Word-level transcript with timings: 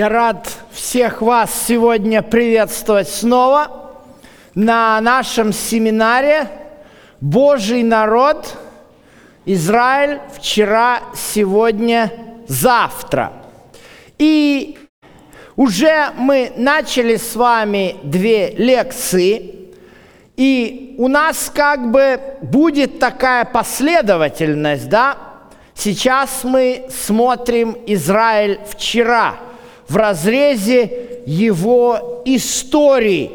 Я 0.00 0.08
рад 0.08 0.48
всех 0.72 1.20
вас 1.20 1.50
сегодня 1.68 2.22
приветствовать 2.22 3.06
снова 3.06 3.92
на 4.54 4.98
нашем 5.02 5.52
семинаре 5.52 6.48
«Божий 7.20 7.82
народ. 7.82 8.56
Израиль. 9.44 10.20
Вчера, 10.32 11.00
сегодня, 11.14 12.10
завтра». 12.48 13.30
И 14.16 14.78
уже 15.54 16.12
мы 16.16 16.50
начали 16.56 17.16
с 17.16 17.36
вами 17.36 17.96
две 18.02 18.52
лекции, 18.52 19.54
и 20.34 20.94
у 20.96 21.08
нас 21.08 21.52
как 21.54 21.90
бы 21.90 22.18
будет 22.40 23.00
такая 23.00 23.44
последовательность, 23.44 24.88
да? 24.88 25.18
Сейчас 25.74 26.42
мы 26.42 26.86
смотрим 26.88 27.76
Израиль 27.86 28.60
вчера– 28.66 29.34
в 29.90 29.96
разрезе 29.96 31.20
его 31.26 32.22
истории. 32.24 33.32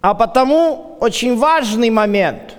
А 0.00 0.14
потому 0.14 0.96
очень 1.00 1.36
важный 1.36 1.90
момент. 1.90 2.56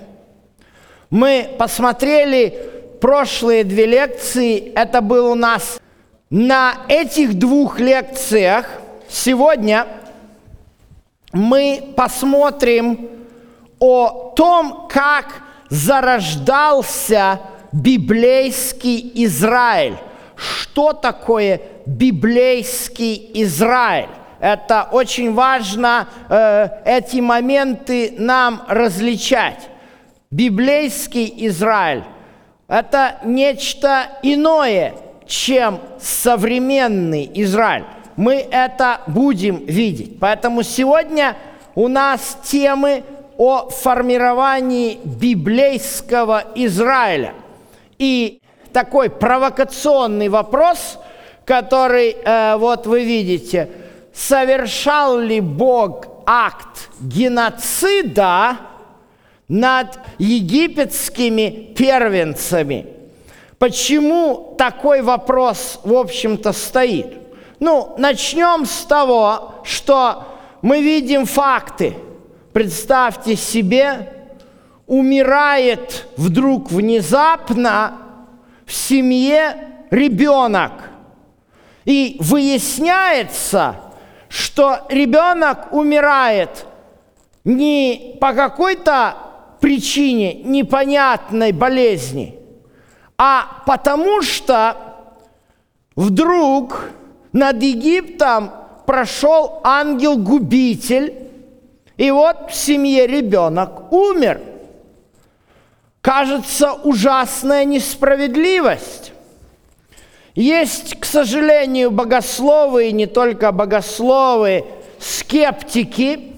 Мы 1.10 1.50
посмотрели 1.58 2.70
прошлые 3.02 3.64
две 3.64 3.88
лекции, 3.88 4.72
это 4.76 5.02
был 5.02 5.32
у 5.32 5.36
нас 5.36 5.82
на 6.30 6.76
этих 6.88 7.40
двух 7.40 7.80
лекциях. 7.80 8.68
Сегодня 9.10 9.88
мы 11.34 11.92
посмотрим 11.98 13.10
о 13.80 14.34
том, 14.36 14.88
как 14.92 15.42
зарождался 15.70 17.40
библейский 17.72 19.12
Израиль. 19.26 19.98
Что 20.40 20.94
такое 20.94 21.62
библейский 21.86 23.30
Израиль. 23.34 24.08
Это 24.40 24.88
очень 24.90 25.34
важно, 25.34 26.08
э, 26.30 26.70
эти 26.86 27.18
моменты 27.20 28.14
нам 28.18 28.64
различать. 28.70 29.68
Библейский 30.32 31.34
Израиль– 31.48 32.04
это 32.70 33.18
нечто 33.26 34.08
иное, 34.24 34.94
чем 35.28 35.80
современный 36.00 37.30
Израиль. 37.34 37.84
Мы 38.16 38.36
это 38.36 39.02
будем 39.08 39.66
видеть. 39.66 40.20
Поэтому 40.20 40.64
сегодня 40.64 41.36
у 41.76 41.88
нас 41.90 42.38
темы 42.44 43.04
о 43.38 43.70
формировании 43.70 45.00
библейского 45.04 46.44
Израиля. 46.56 47.34
И 47.98 48.39
такой 48.74 49.10
провокационный 49.10 50.30
вопрос– 50.30 50.98
который 51.50 52.16
э, 52.24 52.58
вот 52.58 52.86
вы 52.86 53.04
видите, 53.04 53.72
совершал 54.14 55.18
ли 55.18 55.40
Бог 55.40 56.06
акт 56.28 56.90
геноцида 57.00 58.58
над 59.48 59.98
египетскими 60.20 61.74
первенцами? 61.76 62.86
Почему 63.58 64.54
такой 64.60 65.02
вопрос, 65.02 65.80
в 65.84 65.96
общем-то, 65.96 66.54
стоит? 66.54 67.18
Ну, 67.60 67.96
начнем 67.98 68.68
с 68.68 68.86
того, 68.86 69.56
что 69.64 70.26
мы 70.62 70.84
видим 70.84 71.26
факты. 71.26 71.96
Представьте 72.54 73.36
себе, 73.36 74.14
умирает 74.86 76.06
вдруг 76.16 76.70
внезапно 76.70 78.09
в 78.70 78.74
семье 78.74 79.58
ребенок– 79.92 80.72
и 81.90 82.18
выясняется, 82.20 83.76
что 84.28 84.86
ребенок 84.90 85.74
умирает 85.74 86.68
не 87.44 88.16
по 88.22 88.34
какой-то 88.34 89.16
причине 89.60 90.36
непонятной 90.36 91.52
болезни, 91.52 92.36
а 93.18 93.64
потому 93.66 94.22
что 94.22 94.78
вдруг 95.96 96.92
над 97.34 97.60
Египтом 97.64 98.52
прошел 98.86 99.60
ангел-губитель, 99.64 101.28
и 101.98 102.12
вот 102.12 102.52
в 102.52 102.54
семье 102.54 103.08
ребенок 103.08 103.92
умер. 103.92 104.42
Кажется, 106.02 106.74
ужасная 106.74 107.66
несправедливость. 107.66 109.12
Есть, 110.34 111.00
к 111.00 111.06
сожалению, 111.06 111.92
богословы, 111.92 112.90
и 112.90 112.92
не 112.94 113.08
только 113.08 113.52
богословы, 113.52 114.64
скептики. 115.00 116.36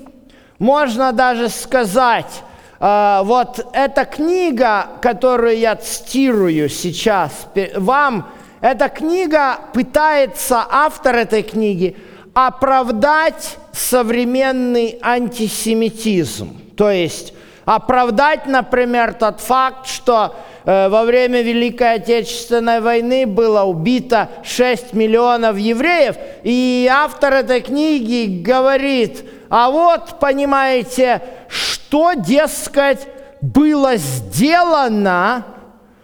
Можно 0.58 1.12
даже 1.12 1.50
сказать, 1.50 2.44
э, 2.80 3.22
вот 3.24 3.66
эта 3.74 4.06
книга, 4.06 4.88
которую 5.02 5.58
я 5.58 5.76
цитирую 5.76 6.70
сейчас 6.70 7.32
вам, 7.76 8.32
эта 8.62 8.90
книга 8.90 9.60
пытается, 9.74 10.66
автор 10.70 11.16
этой 11.16 11.44
книги, 11.44 11.96
оправдать 12.34 13.58
современный 13.72 14.98
антисемитизм. 15.02 16.60
То 16.76 16.90
есть 16.90 17.34
оправдать, 17.66 18.46
например, 18.46 19.14
тот 19.14 19.40
факт, 19.40 19.88
что 19.88 20.36
Э, 20.64 20.90
во 20.90 21.04
время 21.04 21.42
Великой 21.42 21.96
Отечественной 21.96 22.82
войны 22.82 23.26
было 23.26 23.64
убито 23.64 24.30
6 24.44 24.94
миллионов 24.94 25.58
евреев, 25.58 26.16
и 26.44 26.88
автор 26.92 27.34
этой 27.34 27.62
книги 27.62 28.42
говорит, 28.42 29.26
а 29.50 29.72
вот, 29.72 30.20
понимаете, 30.20 31.22
что, 31.48 32.14
дескать, 32.14 33.08
было 33.42 33.96
сделано 33.98 35.46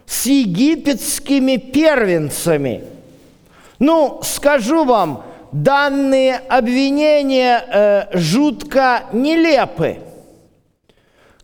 с 0.07 0.25
египетскими 0.25 1.57
первенцами. 1.57 2.83
Ну, 3.77 4.21
скажу 4.23 4.85
вам, 4.85 5.23
данные 5.51 6.41
обвинения 6.49 7.63
э, 7.67 8.17
жутко 8.17 9.03
нелепы. 9.13 9.97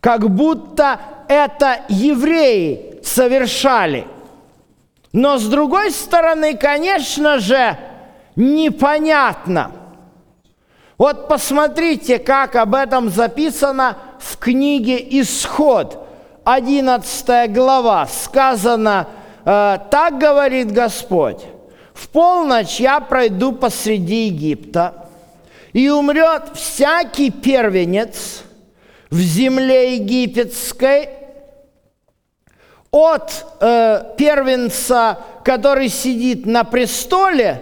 Как 0.04 0.28
будто 0.28 1.00
это 1.28 1.80
евреи 1.88 3.00
совершали. 3.02 4.06
Но 5.14 5.38
с 5.38 5.46
другой 5.46 5.92
стороны, 5.92 6.58
конечно 6.58 7.38
же, 7.38 7.78
непонятно. 8.36 9.72
Вот 10.98 11.26
посмотрите, 11.26 12.18
как 12.18 12.54
об 12.54 12.74
этом 12.74 13.08
записано 13.08 13.96
в 14.18 14.36
книге 14.36 14.98
«Исход», 15.22 16.06
11 16.44 17.50
глава. 17.50 18.06
Сказано, 18.06 19.08
э, 19.46 19.78
так 19.90 20.18
говорит 20.18 20.70
Господь, 20.70 21.40
в 21.94 22.10
полночь 22.10 22.78
я 22.78 23.00
пройду 23.00 23.52
посреди 23.52 24.26
Египта, 24.26 25.08
и 25.72 25.88
умрет 25.88 26.50
всякий 26.52 27.30
первенец 27.30 28.43
в 29.14 29.20
земле 29.20 29.94
египетской– 29.96 31.08
от 32.94 33.44
э, 33.60 34.14
первенца, 34.16 35.18
который 35.42 35.88
сидит 35.88 36.46
на 36.46 36.62
престоле, 36.62 37.60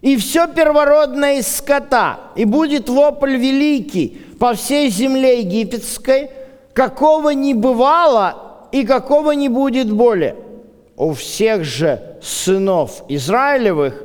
и 0.00 0.16
все 0.16 0.46
первородное 0.46 1.38
из 1.38 1.56
скота, 1.56 2.20
и 2.36 2.44
будет 2.44 2.88
вопль 2.88 3.36
великий 3.36 4.22
по 4.38 4.54
всей 4.54 4.90
земле 4.90 5.40
египетской, 5.40 6.30
какого 6.72 7.30
не 7.30 7.52
бывало 7.52 8.68
и 8.70 8.86
какого 8.86 9.32
не 9.32 9.48
будет 9.48 9.90
более. 9.90 10.36
У 10.96 11.14
всех 11.14 11.64
же 11.64 12.18
сынов 12.22 13.02
Израилевых 13.08 14.04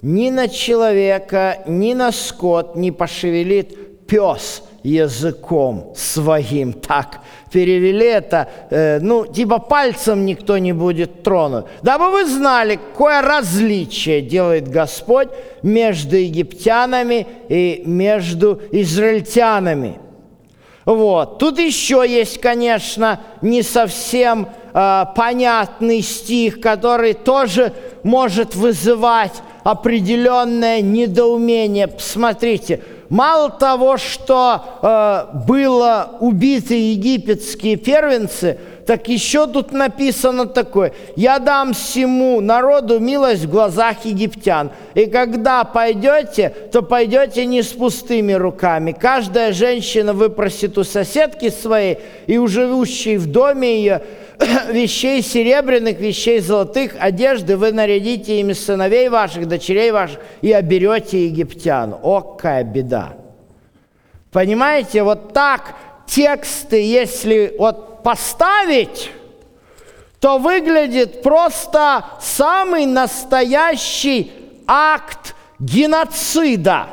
ни 0.00 0.30
на 0.30 0.46
человека, 0.46 1.64
ни 1.66 1.92
на 1.94 2.12
скот 2.12 2.76
не 2.76 2.92
пошевелит 2.92 3.87
пес 4.08 4.62
языком 4.82 5.92
своим. 5.94 6.72
Так 6.72 7.20
перевели 7.52 8.06
это, 8.06 8.48
э, 8.70 8.98
ну, 9.00 9.26
типа 9.26 9.58
пальцем 9.58 10.24
никто 10.24 10.58
не 10.58 10.72
будет 10.72 11.22
тронут. 11.22 11.66
Дабы 11.82 12.10
вы 12.10 12.26
знали, 12.26 12.76
какое 12.76 13.22
различие 13.22 14.22
делает 14.22 14.68
Господь 14.68 15.28
между 15.62 16.16
египтянами 16.16 17.26
и 17.48 17.82
между 17.84 18.60
израильтянами. 18.72 19.98
Вот. 20.84 21.38
Тут 21.38 21.58
еще 21.58 22.02
есть, 22.08 22.40
конечно, 22.40 23.20
не 23.42 23.62
совсем 23.62 24.48
э, 24.72 25.04
понятный 25.14 26.00
стих, 26.00 26.60
который 26.60 27.12
тоже 27.12 27.74
может 28.02 28.54
вызывать 28.54 29.42
определенное 29.64 30.80
недоумение. 30.80 31.88
Посмотрите, 31.88 32.80
мало 33.08 33.50
того, 33.50 33.96
что 33.96 34.62
э, 34.82 35.38
было 35.46 36.16
убиты 36.20 36.74
египетские 36.92 37.76
первенцы, 37.76 38.58
так 38.86 39.08
еще 39.08 39.46
тут 39.46 39.72
написано 39.72 40.46
такое. 40.46 40.94
«Я 41.14 41.38
дам 41.38 41.74
всему 41.74 42.40
народу 42.40 42.98
милость 42.98 43.44
в 43.44 43.50
глазах 43.50 44.04
египтян, 44.04 44.70
и 44.94 45.06
когда 45.06 45.64
пойдете, 45.64 46.54
то 46.72 46.80
пойдете 46.80 47.44
не 47.44 47.62
с 47.62 47.68
пустыми 47.68 48.32
руками. 48.32 48.96
Каждая 48.98 49.52
женщина 49.52 50.14
выпросит 50.14 50.78
у 50.78 50.84
соседки 50.84 51.50
своей 51.50 51.98
и 52.26 52.38
у 52.38 52.46
живущей 52.46 53.18
в 53.18 53.30
доме 53.30 53.76
ее 53.78 54.02
вещей 54.72 55.22
серебряных, 55.22 55.98
вещей 55.98 56.40
золотых, 56.40 56.94
одежды, 56.98 57.56
вы 57.56 57.72
нарядите 57.72 58.40
ими 58.40 58.52
сыновей 58.52 59.08
ваших, 59.08 59.48
дочерей 59.48 59.90
ваших 59.90 60.20
и 60.42 60.52
оберете 60.52 61.26
египтян». 61.26 61.96
О, 62.02 62.20
какая 62.20 62.64
беда! 62.64 63.14
Понимаете, 64.30 65.02
вот 65.02 65.32
так 65.32 65.74
тексты, 66.06 66.82
если 66.82 67.54
вот 67.58 68.02
поставить, 68.02 69.10
то 70.20 70.38
выглядит 70.38 71.22
просто 71.22 72.04
самый 72.20 72.86
настоящий 72.86 74.32
акт 74.66 75.34
геноцида. 75.58 76.86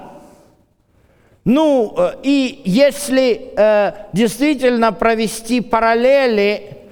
Ну, 1.44 1.94
э, 1.96 2.16
и 2.24 2.62
если 2.66 3.52
э, 3.56 3.92
действительно 4.14 4.92
провести 4.92 5.62
параллели, 5.62 6.85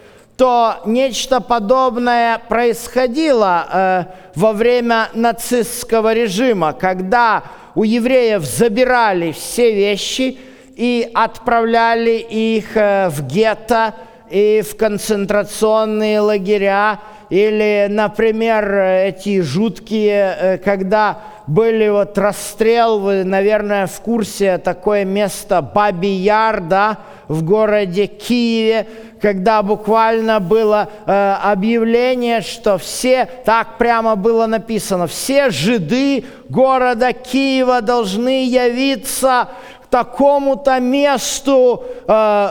то 0.43 0.81
нечто 0.83 1.39
подобное 1.39 2.37
происходило 2.37 3.65
э, 3.71 4.03
во 4.35 4.51
время 4.51 5.07
нацистского 5.13 6.13
режима, 6.13 6.73
когда 6.73 7.43
у 7.75 7.85
евреев 7.85 8.43
забирали 8.43 9.31
все 9.31 9.73
вещи 9.73 10.37
и 10.75 11.09
отправляли 11.13 12.17
их 12.17 12.75
э, 12.75 13.07
в 13.07 13.25
гетто 13.25 13.93
и 14.29 14.61
в 14.69 14.75
концентрационные 14.75 16.19
лагеря, 16.19 16.99
или, 17.29 17.87
например, 17.89 18.73
эти 18.73 19.41
жуткие, 19.41 20.37
э, 20.39 20.57
когда 20.57 21.19
были 21.47 21.89
вот 21.89 22.17
расстрел, 22.17 22.99
вы, 22.99 23.23
наверное, 23.23 23.87
в 23.87 23.99
курсе, 24.01 24.57
такое 24.57 25.03
место 25.05 25.61
Баби-Яр, 25.61 26.61
да, 26.61 26.97
в 27.27 27.43
городе 27.43 28.07
Киеве, 28.07 28.87
когда 29.21 29.61
буквально 29.61 30.39
было 30.39 30.89
э, 31.05 31.35
объявление, 31.43 32.41
что 32.41 32.77
все, 32.77 33.27
так 33.45 33.77
прямо 33.77 34.15
было 34.15 34.45
написано, 34.45 35.07
все 35.07 35.49
жиды 35.49 36.25
города 36.49 37.13
Киева 37.13 37.81
должны 37.81 38.45
явиться 38.45 39.49
к 39.83 39.87
такому-то 39.87 40.79
месту, 40.79 41.83
э, 42.07 42.49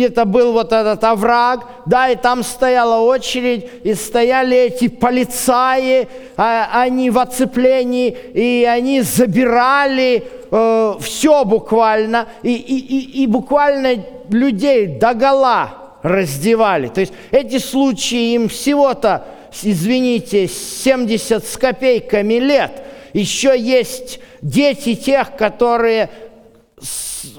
это 0.00 0.24
был 0.24 0.52
вот 0.52 0.72
этот 0.72 1.02
овраг, 1.04 1.66
да, 1.86 2.08
и 2.10 2.16
там 2.16 2.42
стояла 2.42 3.00
очередь, 3.00 3.66
и 3.84 3.94
стояли 3.94 4.56
эти 4.56 4.88
полицаи, 4.88 6.08
а, 6.36 6.68
они 6.72 7.10
в 7.10 7.18
оцеплении, 7.18 8.10
и 8.10 8.64
они 8.64 9.02
забирали 9.02 10.24
э, 10.50 10.94
все 11.00 11.44
буквально, 11.44 12.28
и, 12.42 12.54
и, 12.54 12.78
и, 12.78 13.22
и 13.22 13.26
буквально 13.26 14.04
людей 14.30 14.86
догола 14.86 15.70
раздевали. 16.02 16.88
То 16.88 17.00
есть 17.00 17.12
эти 17.30 17.58
случаи 17.58 18.34
им 18.34 18.48
всего-то, 18.48 19.24
извините, 19.62 20.48
70 20.48 21.44
с 21.46 21.56
копейками 21.56 22.34
лет. 22.34 22.82
Еще 23.12 23.58
есть 23.58 24.20
дети 24.40 24.94
тех, 24.94 25.36
которые 25.36 26.10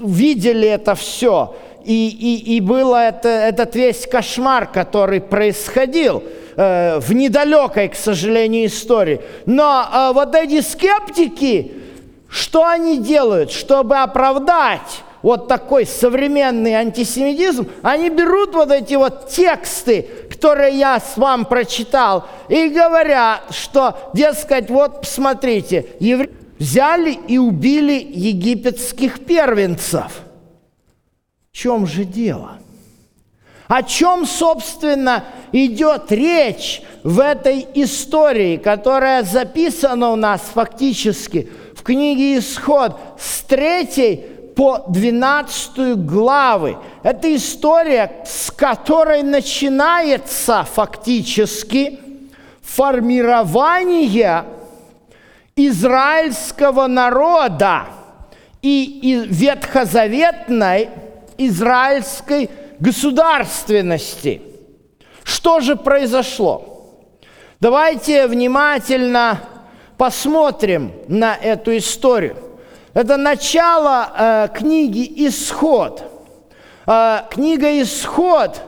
видели 0.00 0.68
это 0.68 0.94
все 0.94 1.56
и, 1.84 2.08
и, 2.08 2.56
и 2.56 2.60
был 2.60 2.94
это, 2.94 3.28
этот 3.28 3.74
весь 3.76 4.06
кошмар, 4.06 4.66
который 4.66 5.20
происходил 5.20 6.22
э, 6.56 6.98
в 6.98 7.12
недалекой, 7.12 7.88
к 7.88 7.94
сожалению, 7.94 8.66
истории. 8.66 9.20
Но 9.46 9.86
э, 9.92 10.12
вот 10.14 10.34
эти 10.34 10.60
скептики, 10.60 11.72
что 12.28 12.66
они 12.66 12.98
делают, 12.98 13.52
чтобы 13.52 13.96
оправдать 13.96 15.02
вот 15.22 15.48
такой 15.48 15.86
современный 15.86 16.74
антисемитизм, 16.74 17.68
они 17.82 18.10
берут 18.10 18.54
вот 18.54 18.70
эти 18.70 18.94
вот 18.94 19.28
тексты, 19.28 20.06
которые 20.30 20.78
я 20.78 21.00
с 21.00 21.16
вам 21.16 21.44
прочитал, 21.44 22.26
и 22.48 22.68
говорят, 22.68 23.42
что, 23.50 23.96
дескать, 24.12 24.68
вот 24.70 25.00
посмотрите, 25.02 25.86
евреи 26.00 26.30
взяли 26.58 27.18
и 27.26 27.36
убили 27.36 28.06
египетских 28.12 29.24
первенцев– 29.24 30.12
чем 31.54 31.86
же 31.86 32.04
дело? 32.04 32.58
О 33.68 33.82
чем, 33.84 34.26
собственно, 34.26 35.24
идет 35.52 36.10
речь 36.10 36.82
в 37.04 37.20
этой 37.20 37.66
истории, 37.74 38.56
которая 38.56 39.22
записана 39.22 40.10
у 40.10 40.16
нас 40.16 40.40
фактически 40.52 41.48
в 41.74 41.82
книге 41.82 42.38
«Исход» 42.38 42.96
с 43.18 43.42
3 43.44 44.52
по 44.56 44.84
12 44.88 46.04
главы. 46.04 46.76
Это 47.04 47.34
история, 47.34 48.24
с 48.26 48.50
которой 48.50 49.22
начинается 49.22 50.64
фактически 50.64 52.00
формирование 52.62 54.44
израильского 55.54 56.88
народа 56.88 57.84
и 58.60 59.24
ветхозаветной– 59.28 60.88
израильской 61.38 62.50
государственности. 62.78 64.42
Что 65.22 65.60
же 65.60 65.76
произошло? 65.76 66.74
Давайте 67.60 68.26
внимательно 68.26 69.40
посмотрим 69.96 70.92
на 71.08 71.34
эту 71.34 71.76
историю. 71.76 72.36
Это 72.92 73.16
начало 73.16 74.08
э, 74.16 74.48
книги 74.54 75.26
«Исход». 75.26 76.02
Э, 76.86 77.20
книга 77.30 77.80
«Исход» 77.80 78.60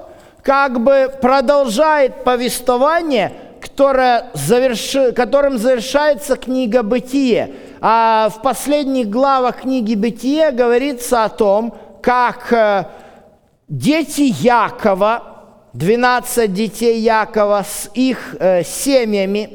как 0.43 0.81
бы 0.81 1.13
продолжает 1.21 2.25
повествование, 2.25 3.33
которое 3.61 4.31
заверши, 4.33 5.13
которым 5.13 5.59
завершается 5.59 6.37
книга 6.37 6.83
«Бытие». 6.83 7.55
А 7.81 8.31
в 8.31 8.43
последних 8.43 9.11
главах 9.11 9.63
книги 9.63 9.95
«Бытие» 9.95 10.51
говорится 10.51 11.25
о 11.25 11.29
том, 11.29 11.77
как 12.07 12.53
э, 12.53 12.85
дети 13.69 14.33
Якова, 14.41 15.23
12 15.73 16.53
детей 16.53 17.01
Якова 17.01 17.65
с 17.65 17.91
их 17.95 18.37
э, 18.39 18.63
семьями, 18.63 19.51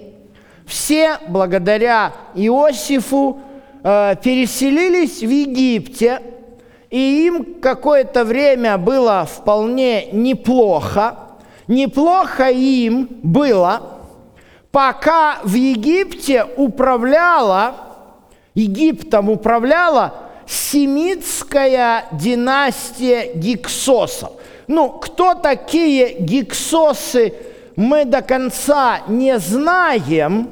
все 0.65 1.17
благодаря 1.29 2.11
Иосифу 2.35 3.39
э, 3.81 4.15
переселились 4.21 5.21
в 5.21 5.29
Египте, 5.29 6.21
и 6.89 7.25
им 7.25 7.61
какое-то 7.61 8.25
время 8.25 8.77
было 8.77 9.25
вполне 9.25 10.07
неплохо. 10.11 11.15
Неплохо 11.69 12.49
им 12.49 13.07
было, 13.23 14.01
пока 14.73 15.37
в 15.45 15.53
Египте 15.53 16.45
управляла, 16.57 17.75
Египтом 18.55 19.29
управляла 19.29 20.30
семитская 20.47 22.05
династия 22.11 23.33
гиксосов. 23.33 24.31
Ну, 24.67 24.89
кто 24.89 25.33
такие 25.33 26.19
гиксосы, 26.19 27.33
мы 27.75 28.05
до 28.05 28.21
конца 28.21 29.01
не 29.07 29.37
знаем, 29.39 30.49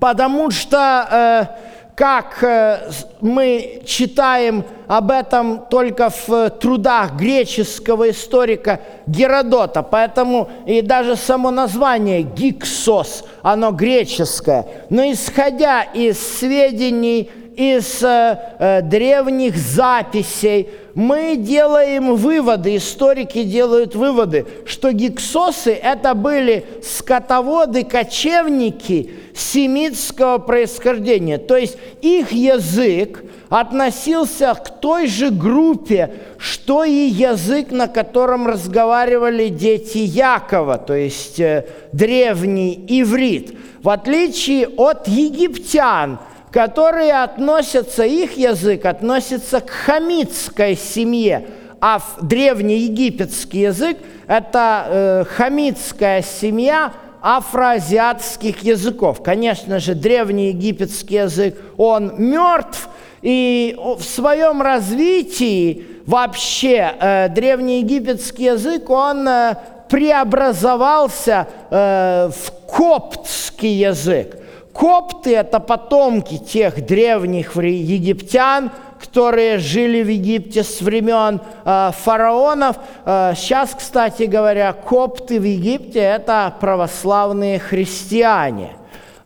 потому 0.00 0.50
что, 0.50 1.08
э, 1.10 1.46
как 1.94 2.42
э, 2.42 2.90
мы 3.20 3.82
читаем 3.84 4.64
об 4.86 5.10
этом 5.10 5.66
только 5.70 6.10
в 6.10 6.50
трудах 6.50 7.12
греческого 7.14 8.10
историка 8.10 8.80
Геродота, 9.06 9.82
поэтому 9.82 10.48
и 10.66 10.80
даже 10.80 11.16
само 11.16 11.50
название 11.50 12.22
«гиксос», 12.22 13.24
оно 13.42 13.72
греческое. 13.72 14.66
Но 14.90 15.02
исходя 15.10 15.82
из 15.82 16.18
сведений 16.38 17.30
из 17.56 18.02
э, 18.02 18.38
э, 18.58 18.82
древних 18.82 19.56
записей 19.56 20.68
мы 20.94 21.36
делаем 21.36 22.16
выводы, 22.16 22.76
историки 22.76 23.42
делают 23.44 23.94
выводы, 23.94 24.46
что 24.66 24.92
гиксосы 24.92 25.72
это 25.72 26.14
были 26.14 26.66
скотоводы, 26.82 27.84
кочевники 27.84 29.10
семитского 29.34 30.38
происхождения. 30.38 31.38
То 31.38 31.56
есть 31.56 31.78
их 32.02 32.32
язык 32.32 33.24
относился 33.48 34.54
к 34.54 34.80
той 34.80 35.06
же 35.06 35.30
группе, 35.30 36.14
что 36.38 36.84
и 36.84 36.90
язык, 37.08 37.70
на 37.70 37.88
котором 37.88 38.46
разговаривали 38.46 39.48
дети 39.48 39.98
Якова, 39.98 40.76
то 40.76 40.94
есть 40.94 41.40
э, 41.40 41.66
древний 41.92 42.84
иврит. 42.88 43.56
В 43.82 43.88
отличие 43.88 44.68
от 44.68 45.08
египтян– 45.08 46.18
которые 46.52 47.14
относятся, 47.14 48.04
их 48.04 48.36
язык 48.36 48.84
относится 48.84 49.60
к 49.60 49.70
хамитской 49.70 50.76
семье, 50.76 51.48
а 51.80 52.00
древнеегипетский 52.20 53.62
язык– 53.62 53.96
это 54.28 54.84
э, 54.86 55.24
хамитская 55.24 56.22
семья 56.22 56.92
афроазиатских 57.22 58.62
языков. 58.62 59.22
Конечно 59.22 59.80
же, 59.80 59.94
древнеегипетский 59.94 61.22
язык, 61.22 61.56
он 61.78 62.14
мертв, 62.18 62.88
и 63.22 63.76
в 63.78 64.02
своем 64.02 64.60
развитии 64.60 65.86
вообще 66.06 66.94
э, 67.00 67.28
древнеегипетский 67.30 68.46
язык, 68.46 68.90
он 68.90 69.26
э, 69.26 69.56
преобразовался 69.88 71.46
э, 71.70 72.30
в 72.30 72.70
коптский 72.70 73.74
язык. 73.74 74.41
Копты– 74.72 75.36
это 75.36 75.60
потомки 75.60 76.38
тех 76.38 76.84
древних 76.86 77.56
египтян, 77.56 78.70
которые 78.98 79.58
жили 79.58 80.02
в 80.02 80.08
Египте 80.08 80.62
с 80.62 80.80
времен 80.80 81.40
э, 81.64 81.90
фараонов. 81.94 82.76
Э, 83.04 83.34
сейчас, 83.36 83.74
кстати 83.76 84.22
говоря, 84.22 84.72
копты 84.72 85.38
в 85.40 85.44
Египте– 85.44 85.98
это 86.00 86.54
православные 86.58 87.58
христиане. 87.58 88.70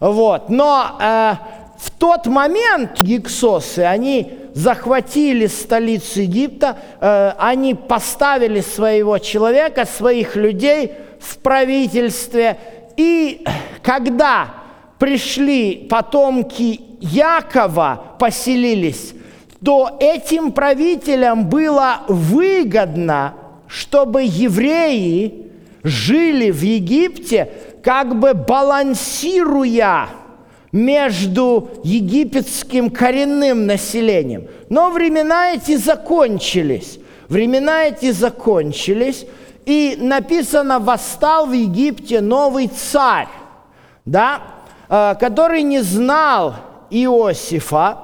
Вот. 0.01 0.49
Но 0.49 0.97
э, 1.01 1.35
в 1.79 1.91
тот 1.93 2.27
момент 2.27 3.01
гиксосы, 3.01 3.81
они 3.81 4.33
захватили 4.55 5.47
столицу 5.47 6.23
Египта, 6.23 6.77
э, 7.01 7.33
они 7.39 7.75
поставили 7.75 8.63
своего 8.63 9.19
человека, 9.19 9.85
своих 9.85 10.35
людей 10.35 10.93
в 11.21 11.39
правительстве. 11.39 12.57
И 12.97 13.45
когда 13.83 14.56
пришли 14.99 15.87
потомки 15.91 16.81
Якова, 17.01 18.17
поселились, 18.19 19.15
то 19.65 19.97
этим 20.01 20.53
правителям 20.53 21.49
было 21.49 22.03
выгодно, 22.09 23.35
чтобы 23.69 24.23
евреи 24.23 25.47
жили 25.83 26.51
в 26.51 26.63
Египте, 26.63 27.51
как 27.83 28.19
бы 28.19 28.35
балансируя 28.35 30.09
между 30.73 31.71
египетским 31.85 32.91
коренным 32.91 33.67
населением. 33.67 34.49
Но 34.69 34.91
времена 34.91 35.53
эти 35.53 35.77
закончились. 35.77 36.99
Времена 37.29 37.85
эти 37.87 38.11
закончились, 38.11 39.27
и 39.65 39.97
написано, 39.99 40.79
восстал 40.79 41.47
в 41.47 41.53
Египте 41.53 42.21
новый 42.21 42.69
царь, 42.69 43.29
да, 44.05 44.41
который 44.89 45.63
не 45.63 45.81
знал 45.81 46.55
Иосифа, 46.91 47.99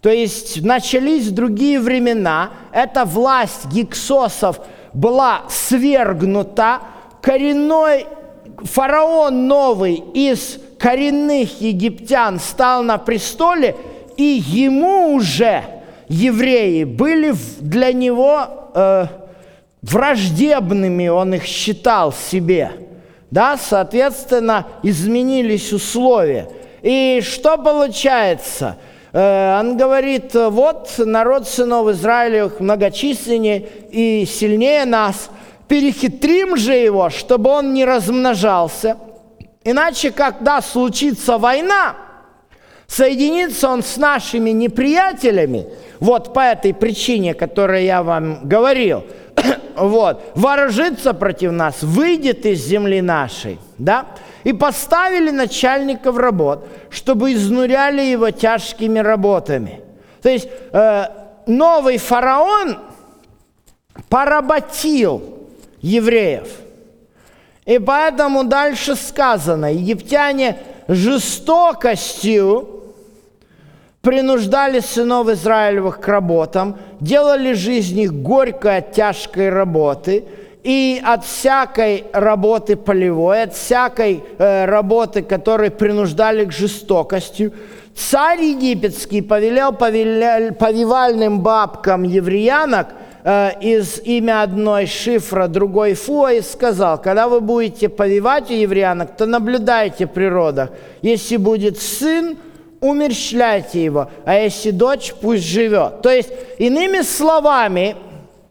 то 0.00 0.10
есть 0.10 0.62
начались 0.62 1.30
другие 1.30 1.80
времена, 1.80 2.50
эта 2.72 3.04
власть 3.04 3.66
гиксосов 3.72 4.60
была 4.92 5.42
свергнута, 5.48 6.80
коренной 7.22 8.06
фараон 8.64 9.48
новый 9.48 9.94
из 10.14 10.58
коренных 10.78 11.60
египтян 11.60 12.38
стал 12.38 12.82
на 12.82 12.98
престоле, 12.98 13.76
и 14.16 14.42
ему 14.46 15.14
уже 15.14 15.64
евреи 16.08 16.84
были 16.84 17.34
для 17.60 17.92
него 17.92 18.70
э, 18.74 19.06
враждебными, 19.82 21.08
он 21.08 21.34
их 21.34 21.44
считал 21.44 22.12
себе. 22.12 22.72
Да, 23.34 23.56
соответственно, 23.56 24.66
изменились 24.84 25.72
условия. 25.72 26.48
И 26.82 27.20
что 27.20 27.58
получается? 27.58 28.76
Э, 29.12 29.58
он 29.58 29.76
говорит, 29.76 30.34
вот 30.34 30.94
народ 30.98 31.48
сынов 31.48 31.88
Израилевых 31.88 32.60
многочисленнее 32.60 33.66
и 33.90 34.24
сильнее 34.24 34.84
нас, 34.84 35.30
перехитрим 35.66 36.56
же 36.56 36.74
его, 36.74 37.10
чтобы 37.10 37.50
он 37.50 37.74
не 37.74 37.84
размножался– 37.84 38.96
Иначе, 39.64 40.10
когда 40.10 40.60
случится 40.60 41.38
война, 41.38 41.96
соединится 42.86 43.70
он 43.70 43.82
с 43.82 43.96
нашими 43.96 44.50
неприятелями, 44.50 45.66
вот 46.00 46.34
по 46.34 46.40
этой 46.40 46.74
причине, 46.74 47.32
которую 47.32 47.82
я 47.82 48.02
вам 48.02 48.46
говорил, 48.46 49.04
вот, 49.76 50.22
вооружится 50.34 51.14
против 51.14 51.52
нас, 51.52 51.82
выйдет 51.82 52.46
из 52.46 52.64
земли 52.64 53.00
нашей, 53.00 53.58
да, 53.78 54.06
и 54.44 54.52
поставили 54.52 55.30
начальников 55.30 56.16
работ, 56.16 56.66
чтобы 56.90 57.32
изнуряли 57.32 58.02
его 58.02 58.30
тяжкими 58.30 58.98
работами. 58.98 59.80
То 60.22 60.28
есть 60.28 60.48
э, 60.72 61.04
новый 61.46 61.98
фараон 61.98 62.78
поработил 64.08 65.22
евреев– 65.80 66.48
и 67.64 67.78
поэтому 67.78 68.44
дальше 68.44 68.94
сказано, 68.94 69.72
египтяне 69.72 70.58
жестокостью 70.86 72.82
принуждали 74.02 74.80
сынов 74.80 75.28
Израилевых 75.30 75.98
к 75.98 76.08
работам, 76.08 76.76
делали 77.04 77.52
жизнь 77.52 78.00
их 78.00 78.12
горькой 78.12 78.78
от 78.78 78.92
тяжкой 78.92 79.50
работы, 79.50 80.24
и 80.62 81.00
от 81.04 81.24
всякой 81.24 82.04
работы 82.12 82.76
полевой, 82.76 83.42
от 83.42 83.54
всякой 83.54 84.22
э, 84.38 84.64
работы, 84.64 85.22
которой 85.22 85.70
принуждали 85.70 86.46
к 86.46 86.52
жестокости, 86.52 87.52
царь 87.94 88.42
египетский 88.42 89.20
повелел 89.20 89.72
повивальным 89.72 91.40
бабкам 91.40 92.02
евреянок– 92.02 92.88
Э, 93.26 93.52
из 93.58 94.02
имя 94.04 94.42
одной 94.42 94.84
шифра, 94.84 95.48
другой 95.48 95.94
фуа, 95.94 96.34
и 96.34 96.42
сказал, 96.42 97.00
когда 97.00 97.26
вы 97.26 97.40
будете 97.40 97.88
повивать 97.88 98.50
у 98.50 98.54
евреянок, 98.54 99.16
то 99.16 99.24
наблюдайте 99.24 100.06
природа. 100.06 100.68
Если 101.00 101.38
будет 101.38 101.80
сын, 101.80 102.36
умерщвляйте 102.84 103.82
его, 103.82 104.10
а 104.26 104.34
если 104.34 104.70
дочь, 104.70 105.14
пусть 105.20 105.44
живет. 105.44 106.02
То 106.02 106.10
есть, 106.10 106.30
иными 106.58 107.00
словами, 107.00 107.96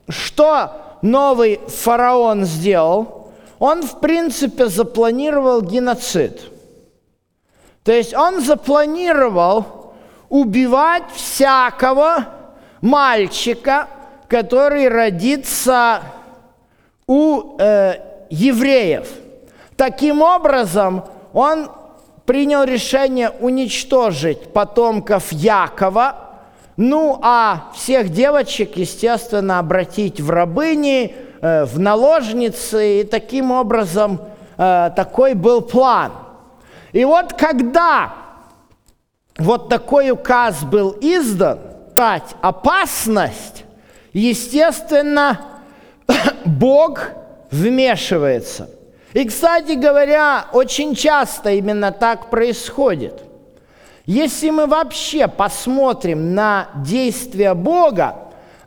что 0.10 0.72
новый 1.04 1.60
фараон 1.68 2.46
сделал? 2.46 3.32
Он, 3.60 3.84
в 3.84 4.00
принципе, 4.00 4.66
запланировал 4.66 5.62
геноцид. 5.62 6.42
То 7.84 7.92
есть 7.92 8.16
он 8.16 8.42
запланировал 8.42 9.94
убивать 10.30 11.04
всякого 11.14 12.26
мальчика, 12.82 13.88
который 14.28 14.88
родится 14.88 16.02
у 17.06 17.58
э, 17.60 17.96
евреев. 18.30 19.08
Таким 19.76 20.22
образом, 20.22 21.04
он 21.34 21.70
принял 22.26 22.64
решение 22.64 23.30
уничтожить 23.30 24.54
потомков 24.54 25.32
Якова, 25.32 26.16
ну 26.78 27.20
а 27.22 27.72
всех 27.76 28.10
девочек, 28.10 28.78
естественно, 28.78 29.60
обратить 29.60 30.20
в 30.20 30.30
рабыни, 30.30 31.16
э, 31.42 31.66
в 31.66 31.80
наложницы, 31.80 33.02
и 33.02 33.04
таким 33.04 33.52
образом 33.52 34.22
э, 34.58 34.92
такой 34.96 35.34
был 35.34 35.62
план. 35.62 36.12
И 36.94 37.06
вот 37.06 37.34
когда 37.34 38.14
вот 39.38 39.70
такой 39.70 40.12
указ 40.12 40.64
был 40.64 40.96
издан, 41.02 41.60
дать 41.96 42.36
опасность, 42.42 43.66
естественно, 44.14 45.42
Бог 46.46 47.10
вмешивается. 47.52 48.70
И, 49.14 49.26
кстати 49.26 49.74
говоря, 49.74 50.46
очень 50.54 50.96
часто 50.96 51.52
именно 51.52 51.92
так 51.92 52.30
происходит. 52.30 53.24
Если 54.06 54.50
мы 54.50 54.66
вообще 54.68 55.28
посмотрим 55.28 56.34
на 56.34 56.68
действия 56.84 57.54
Бога, 57.54 58.16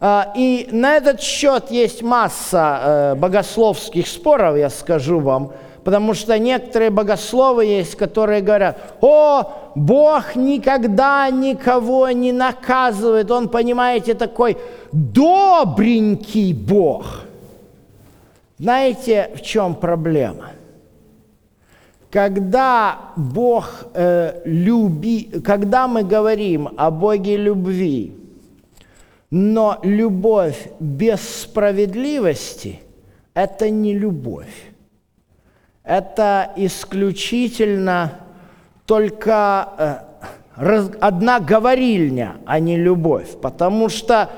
э, 0.01 0.23
и 0.37 0.69
на 0.71 0.97
этот 0.97 1.21
счет 1.21 1.71
есть 1.71 2.03
масса 2.03 2.81
э, 2.81 3.15
богословских 3.17 4.07
споров, 4.07 4.57
я 4.57 4.71
скажу 4.71 5.21
вам, 5.21 5.53
Потому 5.87 6.15
что 6.15 6.37
некоторые 6.37 6.91
богословы 6.91 7.65
есть, 7.65 7.95
которые 7.95 8.41
говорят, 8.41 8.77
о, 9.01 9.71
Бог 9.77 10.35
никогда 10.35 11.31
никого 11.31 12.11
не 12.11 12.33
наказывает. 12.33 13.31
Он, 13.31 13.49
понимаете, 13.49 14.15
такой 14.15 14.57
добренький 14.91 16.53
Бог. 16.55 17.26
Знаете, 18.59 19.31
в 19.35 19.43
чем 19.43 19.75
проблема? 19.75 20.51
Когда 22.11 23.13
Бог 23.17 23.87
э, 23.95 24.41
люби, 24.45 25.25
когда 25.45 25.87
мы 25.89 26.05
говорим 26.05 26.71
о 26.77 26.91
Боге 26.91 27.37
любви, 27.37 28.17
но 29.31 29.79
любовь 29.83 30.69
без 30.81 31.21
справедливости– 31.21 32.81
это 33.35 33.69
не 33.69 33.93
любовь 33.93 34.67
это 35.87 36.51
исключительно 36.57 38.19
только 38.85 40.03
э, 40.59 40.89
одна 41.01 41.39
говорильня, 41.39 42.37
а 42.45 42.59
не 42.59 42.77
любовь. 42.77 43.37
Потому 43.41 43.89
что 43.89 44.31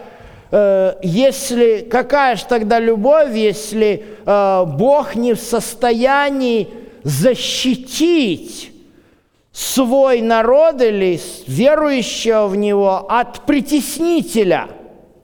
если 1.02 1.86
какая 1.90 2.36
же 2.36 2.44
тогда 2.48 2.78
любовь, 2.78 3.34
если 3.34 4.04
э, 4.24 4.64
Бог 4.66 5.14
не 5.14 5.34
в 5.34 5.40
состоянии 5.40 6.68
защитить 7.02 8.72
свой 9.52 10.22
народ 10.22 10.80
или 10.80 11.20
верующего 11.46 12.46
в 12.46 12.56
него 12.56 13.06
от 13.10 13.44
притеснителя? 13.44 14.68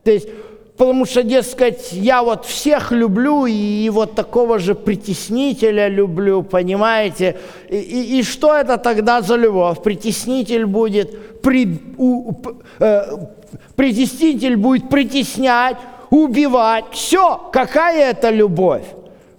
То 0.03 0.11
есть 0.11 0.29
потому 0.77 1.07
что, 1.07 1.23
дескать, 1.23 1.93
я 1.93 2.23
вот 2.23 2.45
всех 2.45 2.93
люблю, 2.93 3.47
и 3.47 3.89
вот 3.91 4.15
такого 4.15 4.59
же 4.59 4.75
притеснителя 4.75 5.89
люблю, 5.89 6.43
понимаете? 6.43 7.37
И, 7.69 7.77
и, 7.77 8.19
и 8.19 8.23
что 8.23 8.55
это 8.55 8.77
тогда 8.79 9.23
за 9.23 9.37
любовь? 9.37 9.83
Притеснитель 9.83 10.67
будет, 10.67 11.41
при, 11.43 11.81
у, 11.97 12.33
э, 12.81 13.03
притеснитель 13.77 14.57
будет 14.57 14.89
притеснять, 14.89 15.77
убивать. 16.11 16.87
Все, 16.93 17.51
какая 17.53 18.11
это 18.11 18.31
любовь? 18.31 18.85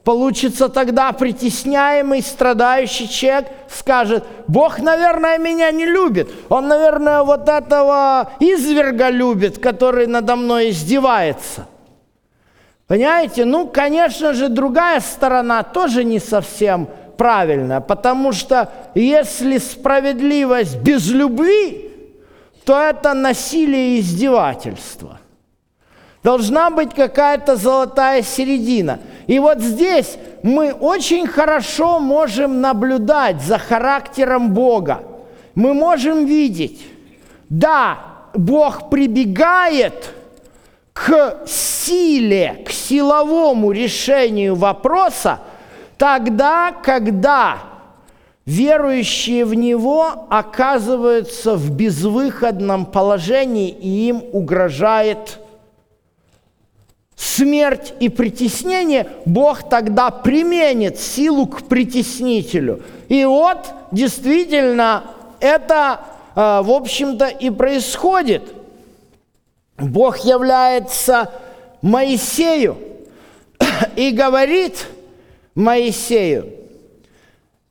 Получится 0.05 0.69
тогда 0.69 1.11
притесняемый, 1.13 2.21
страдающий 2.21 3.09
человек 3.09 3.47
скажет, 3.67 4.23
Бог, 4.47 4.77
наверное, 4.77 5.39
меня 5.39 5.71
не 5.71 5.87
любит. 5.87 6.29
Он, 6.47 6.67
наверное, 6.67 7.23
вот 7.23 7.49
этого 7.49 8.31
изверга 8.39 9.09
любит, 9.09 9.57
который 9.57 10.05
надо 10.05 10.35
мной 10.35 10.69
издевается. 10.69 11.67
Понимаете? 12.85 13.45
Ну, 13.45 13.67
конечно 13.67 14.33
же, 14.33 14.47
другая 14.47 14.99
сторона 14.99 15.63
тоже 15.63 16.03
не 16.03 16.19
совсем 16.19 16.87
правильная, 17.17 17.79
потому 17.79 18.31
что 18.31 18.71
если 18.93 19.57
справедливость 19.57 20.77
без 20.81 21.09
любви, 21.09 21.91
то 22.63 22.79
это 22.79 23.15
насилие 23.15 23.97
и 23.97 24.01
издевательство. 24.01 25.19
Должна 26.25 26.69
быть 26.71 26.93
какая-то 26.93 27.55
золотая 27.55 28.21
середина– 28.21 28.99
и 29.27 29.39
вот 29.39 29.59
здесь 29.59 30.17
мы 30.43 30.71
очень 30.71 31.27
хорошо 31.27 31.99
можем 31.99 32.61
наблюдать 32.61 33.41
за 33.41 33.57
характером 33.57 34.53
Бога. 34.53 35.03
Мы 35.55 35.73
можем 35.73 36.25
видеть, 36.25 36.81
да, 37.49 37.97
Бог 38.33 38.89
прибегает 38.89 40.11
к 40.93 41.39
силе, 41.47 42.63
к 42.67 42.71
силовому 42.71 43.71
решению 43.71 44.55
вопроса 44.55 45.39
тогда, 45.97 46.71
когда 46.83 47.57
верующие 48.45 49.43
в 49.43 49.55
Него 49.55 50.27
оказываются 50.29 51.55
в 51.55 51.71
безвыходном 51.71 52.85
положении 52.85 53.69
и 53.69 54.09
им 54.09 54.23
угрожает 54.33 55.39
смерть 57.15 57.93
и 57.99 58.09
притеснение, 58.09 59.07
Бог 59.25 59.69
тогда 59.69 60.09
применит 60.09 60.99
силу 60.99 61.47
к 61.47 61.63
притеснителю. 61.63 62.81
И 63.07 63.23
вот 63.25 63.67
действительно 63.91 65.03
это, 65.39 66.01
э, 66.35 66.61
в 66.61 66.71
общем-то, 66.71 67.27
и 67.27 67.49
происходит. 67.49 68.43
Бог 69.77 70.17
является 70.19 71.31
Моисею 71.81 72.77
и 73.95 74.11
говорит 74.11 74.87
Моисею, 75.53 76.51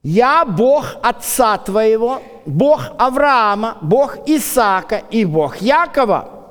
«Я 0.03 0.45
Бог 0.45 0.97
отца 1.03 1.57
твоего, 1.59 2.23
Бог 2.45 2.83
Авраама, 2.99 3.79
Бог 3.81 4.19
Исаака 4.27 5.03
и 5.11 5.25
Бог 5.25 5.57
Якова». 5.57 6.44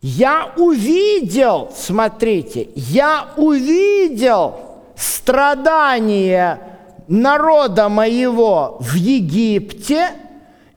Я 0.00 0.52
увидел, 0.56 1.72
смотрите, 1.74 2.68
я 2.76 3.30
увидел 3.36 4.54
страдания 4.96 6.60
народа 7.08 7.88
моего 7.88 8.76
в 8.80 8.94
Египте 8.94 10.10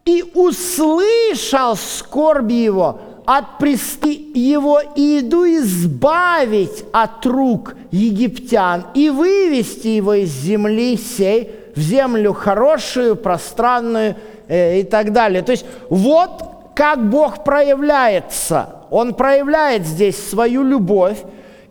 и 0.06 0.24
услышал 0.34 1.76
скорбь 1.76 2.52
его 2.52 3.00
от 3.26 3.60
прести 3.60 4.32
его 4.34 4.82
и 4.96 5.20
иду 5.20 5.46
избавить 5.46 6.84
от 6.92 7.24
рук 7.26 7.76
египтян 7.92 8.86
и 8.96 9.12
вывести 9.12 9.90
его 9.90 10.16
из 10.16 10.32
земли 10.32 10.98
сей 10.98 11.52
в 11.76 11.80
землю 11.80 12.34
хорошую, 12.34 13.16
пространную 13.16 14.16
э, 14.48 14.80
и 14.80 14.84
так 14.84 15.14
далее. 15.14 15.44
То 15.44 15.52
есть 15.52 15.66
вот 15.90 16.61
как 16.76 17.10
Бог 17.10 17.44
проявляется– 17.44 18.76
он 18.92 19.16
проявляет 19.16 19.88
здесь 19.88 20.30
свою 20.30 20.62
любовь 20.64 21.18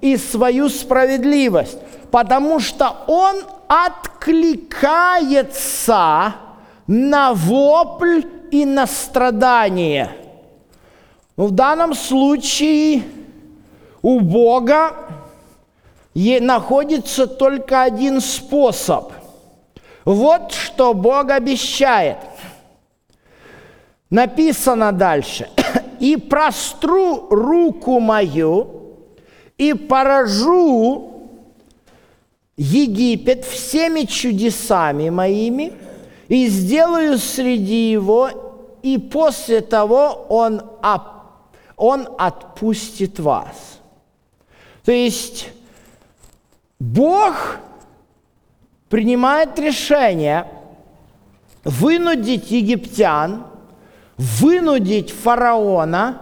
и 0.01 0.17
свою 0.17 0.71
справедливость, 0.71 1.77
потому 2.11 2.59
что 2.61 2.97
Он 3.07 3.43
откликается 3.69 4.73
на 6.87 7.35
вопль 7.35 8.23
и 8.51 8.65
на 8.65 8.87
страдание. 8.87 10.13
Но 11.37 11.49
в 11.49 11.51
данном 11.51 11.93
случае 11.93 13.03
у 14.01 14.21
Бога 14.21 14.97
находится 16.15 17.27
только 17.27 17.83
один 17.83 18.23
способ. 18.23 19.13
Вот 20.07 20.53
что 20.53 20.95
Бог 20.95 21.31
обещает. 21.31 22.17
Написано 24.11 24.91
дальше 24.91 25.49
и 26.01 26.17
простру 26.17 27.29
руку 27.31 28.01
мою, 28.01 28.97
и 29.57 29.73
поражу 29.73 31.29
Египет 32.57 33.45
всеми 33.45 34.03
чудесами 34.03 35.11
моими, 35.11 35.73
и 36.29 36.49
сделаю 36.49 37.19
среди 37.19 37.91
его, 37.91 38.79
и 38.83 38.99
после 38.99 39.61
того 39.61 40.27
он, 40.29 40.63
он 41.77 42.09
отпустит 42.19 43.19
вас. 43.21 43.79
То 44.85 44.93
есть 44.93 45.51
Бог 46.79 47.59
принимает 48.89 49.59
решение 49.59 50.47
вынудить 51.63 52.51
египтян– 52.51 53.47
вынудить 54.21 55.11
фараона 55.11 56.21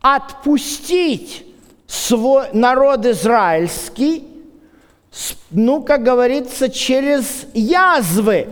отпустить 0.00 1.46
свой 1.86 2.48
народ 2.52 3.06
израильский, 3.06 4.26
ну, 5.52 5.82
как 5.82 6.02
говорится, 6.02 6.68
через 6.68 7.46
язвы. 7.54 8.48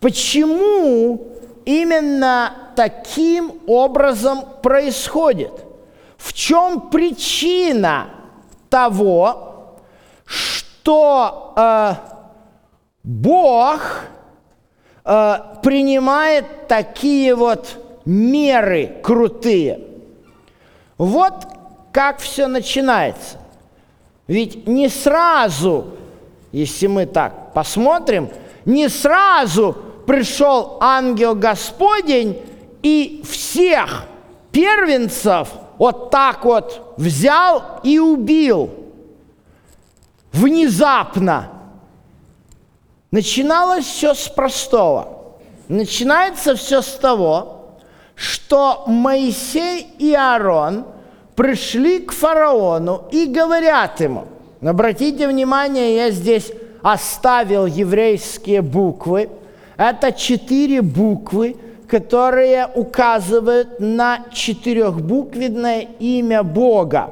Почему 0.00 1.28
именно 1.66 2.54
таким 2.76 3.52
образом 3.66 4.42
происходит? 4.62 5.52
В 6.16 6.32
чем 6.32 6.88
причина 6.88 8.08
того, 8.70 9.76
что 10.24 11.52
э, 11.56 11.94
Бог 13.02 13.80
э, 15.04 15.49
принимает 15.62 16.68
такие 16.68 17.34
вот 17.34 17.76
меры 18.04 18.96
крутые. 19.02 19.80
Вот 20.98 21.34
как 21.92 22.18
все 22.18 22.46
начинается. 22.46 23.38
Ведь 24.26 24.66
не 24.66 24.88
сразу, 24.88 25.94
если 26.52 26.86
мы 26.86 27.06
так 27.06 27.52
посмотрим, 27.52 28.28
не 28.64 28.88
сразу 28.88 29.76
пришел 30.06 30.78
ангел 30.80 31.34
Господень 31.34 32.40
и 32.82 33.22
всех 33.28 34.04
первенцев 34.52 35.48
вот 35.78 36.10
так 36.10 36.44
вот 36.44 36.94
взял 36.96 37.80
и 37.82 37.98
убил. 37.98 38.70
Внезапно. 40.32 41.50
Начиналось 43.10 43.86
все 43.86 44.14
с 44.14 44.28
простого. 44.28 45.19
Начинается 45.70 46.56
все 46.56 46.82
с 46.82 46.94
того, 46.94 47.76
что 48.16 48.82
Моисей 48.88 49.86
и 50.00 50.12
Аарон 50.14 50.84
пришли 51.36 52.00
к 52.00 52.10
фараону 52.10 53.04
и 53.12 53.26
говорят 53.26 54.00
ему, 54.00 54.24
обратите 54.60 55.28
внимание, 55.28 55.94
я 55.94 56.10
здесь 56.10 56.50
оставил 56.82 57.66
еврейские 57.66 58.62
буквы, 58.62 59.30
это 59.76 60.10
четыре 60.10 60.82
буквы, 60.82 61.56
которые 61.86 62.66
указывают 62.74 63.78
на 63.78 64.24
четырехбуквенное 64.32 65.86
имя 66.00 66.42
Бога. 66.42 67.10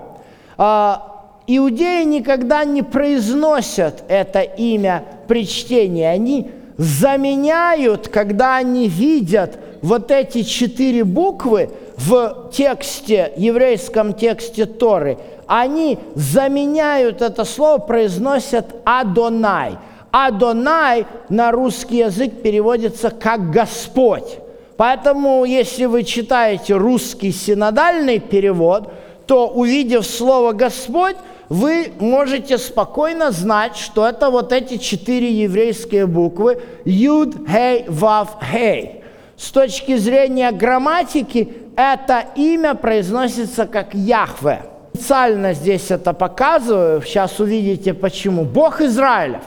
А, 0.57 1.31
иудеи 1.47 2.03
никогда 2.03 2.65
не 2.65 2.83
произносят 2.83 4.03
это 4.09 4.41
имя 4.41 5.05
при 5.29 5.47
чтении. 5.47 6.03
Они 6.03 6.51
заменяют, 6.79 8.09
когда 8.09 8.57
они 8.57 8.89
видят 8.89 9.59
вот 9.83 10.11
эти 10.11 10.43
четыре 10.43 11.05
буквы, 11.05 11.71
в 11.99 12.51
тексте, 12.53 13.33
еврейском 13.37 14.15
тексте 14.15 14.67
Торы, 14.67 15.19
они 15.49 15.99
заменяют 16.15 17.23
это 17.23 17.45
слово, 17.45 17.79
произносят 17.79 18.67
«Адонай». 18.85 19.79
«Адонай» 20.13 21.07
на 21.29 21.51
русский 21.51 21.99
язык 21.99 22.41
переводится 22.41 23.11
как 23.11 23.51
«Господь». 23.51 24.39
Поэтому, 24.77 25.45
если 25.45 25.87
вы 25.87 26.05
читаете 26.05 26.77
русский 26.77 27.33
синодальный 27.33 28.21
перевод, 28.21 28.93
то, 29.27 29.49
увидев 29.49 30.07
слово 30.07 30.53
«Господь», 30.53 31.17
вы 31.49 31.93
можете 31.99 32.59
спокойно 32.59 33.31
знать, 33.31 33.77
что 33.77 34.07
это 34.07 34.31
вот 34.31 34.53
эти 34.53 34.77
четыре 34.77 35.31
еврейские 35.31 36.07
буквы 36.07 36.63
«Юд, 36.85 37.35
Хей, 37.49 37.85
Вав, 37.89 38.37
Хей». 38.43 39.03
С 39.37 39.51
точки 39.51 39.97
зрения 39.97 40.51
грамматики, 40.51 41.53
это 41.77 42.25
имя 42.35 42.75
произносится 42.75 43.67
как 43.67 43.95
Яхве. 43.95 44.63
Специально 44.93 45.55
здесь 45.55 45.91
это 45.91 46.13
показываю, 46.13 47.01
сейчас 47.03 47.39
увидите 47.39 47.95
почему. 47.95 48.45
Бог 48.45 48.81
Израилев, 48.81 49.43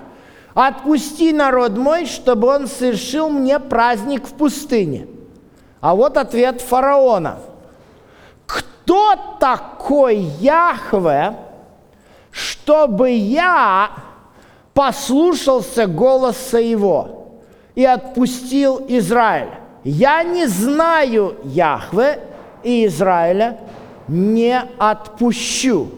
отпусти 0.53 1.33
народ 1.33 1.77
мой, 1.77 2.05
чтобы 2.05 2.47
он 2.47 2.67
совершил 2.67 3.29
мне 3.29 3.59
праздник 3.59 4.27
в 4.27 4.33
пустыне. 4.33 5.07
А 5.81 5.93
вот 5.93 6.15
ответ 6.15 6.61
фараона. 6.61 7.39
Кто 8.45 9.15
такой 9.39 10.17
Яхве, 10.39 11.35
чтобы 12.31 13.11
я 13.11 13.91
послушался 14.73 15.87
голоса 15.87 16.59
его 16.59 17.41
и 17.75 17.85
отпустил 17.85 18.83
Израиль? 18.87 19.51
Я 19.83 20.23
не 20.23 20.47
знаю 20.47 21.35
Яхве 21.43 22.19
и 22.63 22.85
Израиля 22.85 23.59
не 24.07 24.61
отпущу. 24.77 25.89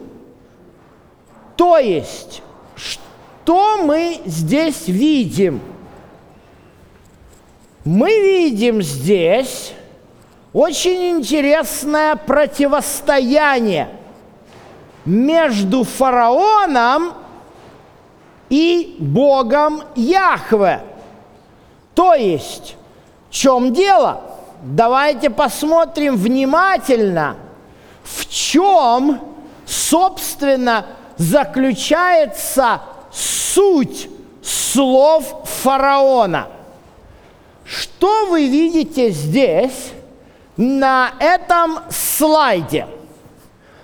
То 1.55 1.77
есть, 1.77 2.41
что 2.75 3.83
мы 3.83 4.21
здесь 4.25 4.87
видим– 4.87 5.61
мы 7.85 8.07
видим 8.21 8.81
здесь 8.81 9.73
очень 10.53 11.17
интересное 11.17 12.15
противостояние 12.15 13.89
между 15.05 15.83
фараоном 15.83 17.13
и 18.49 18.95
Богом 18.99 19.83
Яхве. 19.95 20.81
То 21.95 22.13
есть, 22.13 22.75
в 23.29 23.33
чем 23.33 23.73
дело? 23.73 24.21
Давайте 24.63 25.29
посмотрим 25.29 26.15
внимательно, 26.15 27.35
в 28.03 28.27
чем, 28.29 29.19
собственно, 29.65 30.85
заключается 31.17 32.81
суть 33.11 34.09
слов 34.41 35.43
фараона– 35.45 36.47
что 37.65 38.27
вы 38.27 38.47
видите 38.47 39.09
здесь 39.09 39.93
на 40.57 41.13
этом 41.19 41.79
слайде? 41.89 42.87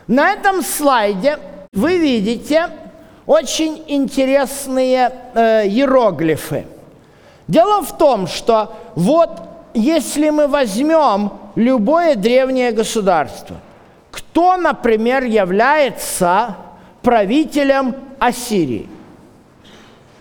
На 0.10 0.32
этом 0.32 0.62
слайде 0.64 1.38
вы 1.72 1.98
видите 2.00 2.70
очень 3.26 3.84
интересные 3.88 5.14
э, 5.34 5.68
иероглифы. 5.68 6.66
Дело 7.48 7.82
в 7.84 7.98
том, 7.98 8.28
что 8.28 8.76
вот 8.96 9.30
если 9.74 10.30
мы 10.32 10.48
возьмем 10.48 11.32
любое 11.56 12.16
древнее 12.16 12.72
государство, 12.72 13.58
кто, 14.12 14.58
например, 14.58 15.24
является 15.24 16.56
правителем 17.02 17.96
Ассирии? 18.20 18.90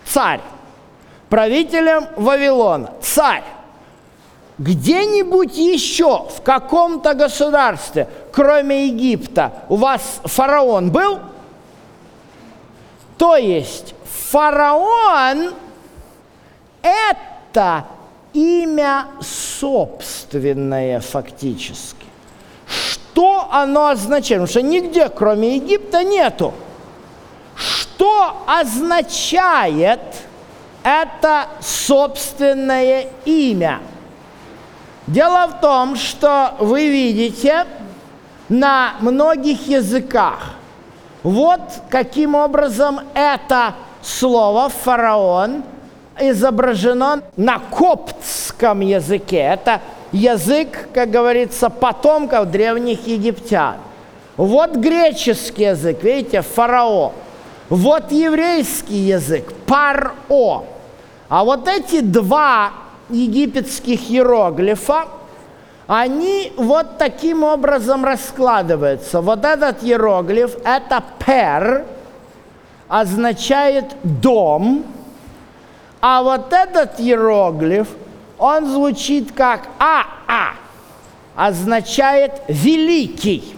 Царь 0.05 0.39
правителем 1.29 2.07
Вавилона, 2.15 2.91
царь, 3.01 3.43
где-нибудь 4.59 5.57
еще 5.57 6.27
в 6.29 6.41
каком-то 6.43 7.13
государстве, 7.13 8.07
кроме 8.31 8.87
Египта, 8.87 9.53
у 9.69 9.77
вас 9.77 10.21
фараон 10.25 10.91
был? 10.91 11.19
То 13.17 13.35
есть 13.35 13.95
фараон– 14.29 15.53
это 16.81 17.85
имя 18.33 19.07
собственное 19.21 20.99
фактически. 20.99 22.05
Что 22.67 23.47
оно 23.51 23.87
означает? 23.87 24.41
Потому 24.41 24.47
что 24.47 24.61
нигде, 24.61 25.09
кроме 25.09 25.55
Египта, 25.55 26.03
нету. 26.03 26.53
Что 27.55 28.43
означает– 28.45 29.99
это 30.83 31.47
собственное 31.61 33.07
имя. 33.25 33.81
Дело 35.09 35.47
в 35.47 35.59
том, 35.59 35.95
что 35.95 36.53
вы 36.59 36.87
видите 36.87 37.65
на 38.47 38.93
многих 38.99 39.67
языках, 39.67 40.51
вот 41.23 41.61
каким 41.89 42.35
образом 42.35 42.99
это 43.15 43.73
слово 44.03 44.69
«фараон» 44.69 45.63
изображено 46.19 47.23
на 47.35 47.57
коптском 47.57 48.81
языке. 48.81 49.37
Это 49.39 49.81
язык, 50.11 50.89
как 50.93 51.09
говорится, 51.09 51.71
потомков 51.71 52.51
древних 52.51 53.07
египтян. 53.07 53.77
Вот 54.37 54.75
греческий 54.75 55.63
язык, 55.63 56.03
видите, 56.03 56.43
фараон. 56.43 57.13
Вот 57.69 58.11
еврейский 58.11 58.97
язык, 58.97 59.53
паро. 59.65 60.13
А 61.29 61.43
вот 61.43 61.67
эти 61.67 62.01
два 62.01 62.73
египетских 63.09 64.09
иероглифа, 64.09 65.07
они 65.87 66.53
вот 66.55 66.97
таким 66.97 67.43
образом 67.43 68.05
раскладываются. 68.05 69.21
Вот 69.21 69.43
этот 69.43 69.83
иероглиф, 69.83 70.55
это 70.63 71.03
пер, 71.25 71.85
означает 72.87 73.85
дом, 74.03 74.83
а 76.01 76.21
вот 76.21 76.53
этот 76.53 76.99
иероглиф, 76.99 77.87
он 78.37 78.67
звучит 78.67 79.31
как 79.31 79.67
АА, 79.79 80.53
означает 81.35 82.41
великий. 82.47 83.55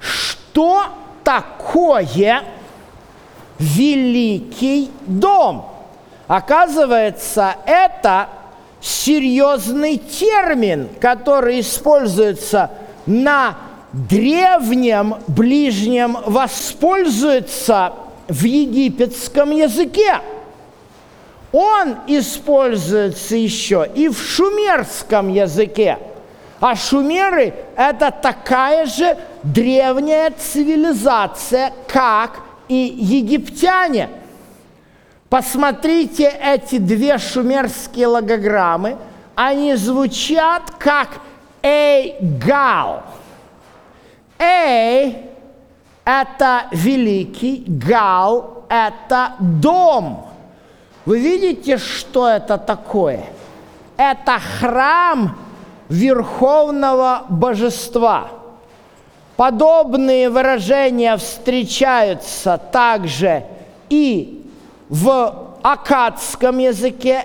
Что 0.00 0.86
такое 1.22 2.42
великий 3.58 4.90
дом? 5.06 5.70
Оказывается, 6.26 7.54
это 7.66 8.28
серьезный 8.80 9.96
термин, 9.96 10.88
который 11.00 11.60
используется 11.60 12.70
на 13.06 13.56
древнем 13.92 15.16
ближнем 15.26 16.18
воспользуется 16.26 17.94
в 18.28 18.44
египетском 18.44 19.50
языке. 19.50 20.20
Он 21.50 21.96
используется 22.06 23.36
еще 23.36 23.88
и 23.94 24.08
в 24.08 24.18
шумерском 24.18 25.32
языке. 25.32 25.98
А 26.60 26.76
шумеры– 26.76 27.54
это 27.76 28.10
такая 28.10 28.84
же 28.84 29.16
древняя 29.42 30.32
цивилизация, 30.36 31.72
как 31.86 32.40
и 32.68 32.74
египтяне– 32.74 34.10
Посмотрите 35.28 36.24
эти 36.42 36.78
две 36.78 37.18
шумерские 37.18 38.06
логограммы. 38.06 38.96
Они 39.34 39.74
звучат 39.74 40.70
как 40.78 41.20
«эй-гал». 41.62 43.02
«Эй»– 44.38 45.18
это 46.04 46.66
великий, 46.72 47.62
«гал»– 47.66 48.64
это 48.68 49.34
дом. 49.38 50.28
Вы 51.04 51.20
видите, 51.20 51.76
что 51.78 52.28
это 52.28 52.56
такое? 52.56 53.24
Это 53.96 54.38
храм 54.38 55.36
верховного 55.88 57.24
божества. 57.28 58.28
Подобные 59.36 60.30
выражения 60.30 61.16
встречаются 61.16 62.58
также 62.58 63.44
и 63.88 64.47
в 64.88 65.54
акадском 65.62 66.58
языке 66.58 67.24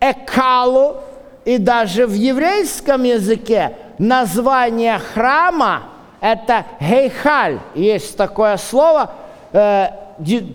экалу 0.00 0.96
и 1.44 1.58
даже 1.58 2.06
в 2.06 2.12
еврейском 2.12 3.02
языке 3.02 3.76
название 3.98 4.98
храма 4.98 5.84
это 6.20 6.64
гейхаль. 6.80 7.58
Есть 7.74 8.16
такое 8.16 8.56
слово, 8.56 9.10
э, 9.52 9.88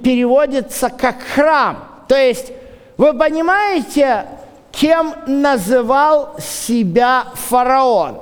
переводится 0.03 0.89
как 0.89 1.17
храм. 1.35 1.83
То 2.07 2.15
есть 2.15 2.51
вы 2.97 3.13
понимаете, 3.13 4.25
кем 4.71 5.13
называл 5.27 6.35
себя 6.39 7.25
фараон? 7.35 8.19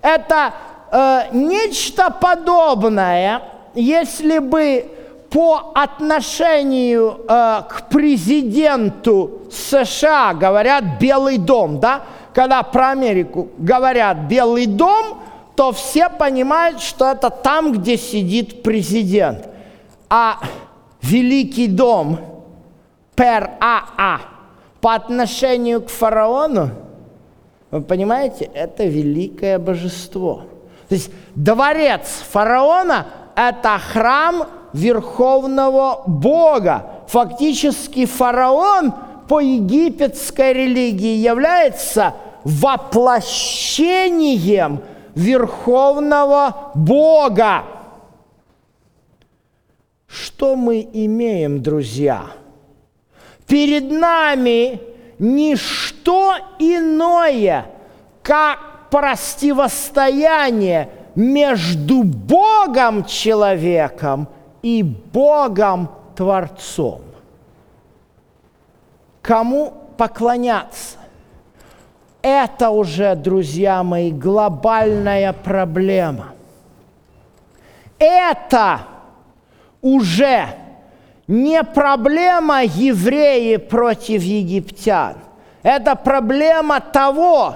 Это 0.00 0.54
э, 0.90 1.22
нечто 1.32 2.10
подобное, 2.10 3.42
если 3.74 4.38
бы 4.38 4.95
по 5.30 5.72
отношению 5.74 7.20
э, 7.28 7.62
к 7.68 7.88
президенту 7.90 9.42
США 9.50 10.34
говорят 10.34 10.98
Белый 11.00 11.38
дом, 11.38 11.80
да? 11.80 12.02
Когда 12.32 12.62
про 12.62 12.90
Америку 12.90 13.48
говорят 13.58 14.18
Белый 14.28 14.66
дом, 14.66 15.22
то 15.56 15.72
все 15.72 16.08
понимают, 16.08 16.80
что 16.80 17.10
это 17.10 17.30
там, 17.30 17.72
где 17.72 17.96
сидит 17.96 18.62
президент. 18.62 19.48
А 20.08 20.38
Великий 21.02 21.68
дом 21.68 22.18
пер 23.14 23.50
АА 23.60 24.20
по 24.80 24.94
отношению 24.94 25.82
к 25.82 25.88
фараону, 25.88 26.70
вы 27.70 27.80
понимаете, 27.80 28.50
это 28.52 28.84
великое 28.84 29.58
божество. 29.58 30.42
То 30.88 30.94
есть 30.94 31.10
дворец 31.34 32.24
фараона– 32.30 33.06
это 33.36 33.78
храм 33.78 34.46
верховного 34.72 36.02
Бога. 36.06 36.86
Фактически 37.08 38.06
фараон 38.06 38.94
по 39.28 39.40
египетской 39.40 40.52
религии 40.52 41.16
является 41.16 42.14
воплощением 42.44 44.82
верховного 45.14 46.70
Бога. 46.74 47.64
Что 50.06 50.54
мы 50.56 50.88
имеем, 50.92 51.62
друзья? 51.62 52.26
Перед 53.46 53.90
нами 53.90 54.80
ничто 55.18 56.34
иное, 56.58 57.66
как 58.22 58.90
противостояние 58.90 60.90
между 61.14 62.02
Богом 62.02 63.04
человеком 63.04 64.28
и 64.66 64.82
Богом 64.82 65.88
Творцом. 66.16 67.00
Кому 69.22 69.72
поклоняться? 69.96 70.98
Это 72.20 72.70
уже, 72.70 73.14
друзья 73.14 73.84
мои, 73.84 74.10
глобальная 74.10 75.32
проблема. 75.32 76.30
Это 78.00 78.80
уже 79.82 80.48
не 81.28 81.62
проблема 81.62 82.64
евреи 82.64 83.58
против 83.58 84.24
египтян. 84.24 85.14
Это 85.62 85.94
проблема 85.94 86.80
того, 86.80 87.54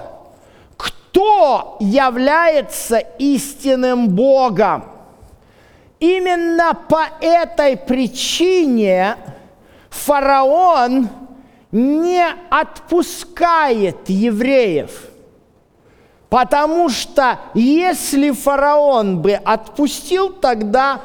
кто 0.77 1.75
является 1.81 2.99
истинным 2.99 4.07
Богом. 4.07 4.90
Именно 6.01 6.73
по 6.73 7.03
этой 7.21 7.77
причине 7.77 9.17
фараон 9.91 11.07
не 11.71 12.25
отпускает 12.49 14.09
евреев. 14.09 15.09
Потому 16.27 16.89
что 16.89 17.39
если 17.53 18.31
фараон 18.31 19.21
бы 19.21 19.33
отпустил, 19.33 20.33
тогда 20.33 21.01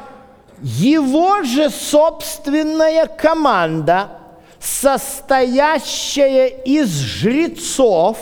его 0.62 1.42
же 1.42 1.68
собственная 1.68 3.04
команда, 3.06 4.12
состоящая 4.59 6.46
из 6.46 6.88
жрецов, 6.88 8.16